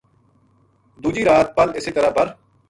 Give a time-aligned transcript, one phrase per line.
[1.01, 2.27] دُوجی رات پل اسے طرح بَر